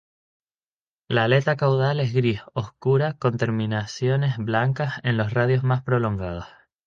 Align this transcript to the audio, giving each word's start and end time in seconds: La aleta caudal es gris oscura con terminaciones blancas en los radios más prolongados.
La 1.07 1.25
aleta 1.25 1.55
caudal 1.57 1.99
es 1.99 2.11
gris 2.11 2.39
oscura 2.55 3.19
con 3.19 3.37
terminaciones 3.37 4.37
blancas 4.39 4.99
en 5.03 5.15
los 5.15 5.31
radios 5.31 5.63
más 5.63 5.83
prolongados. 5.83 6.45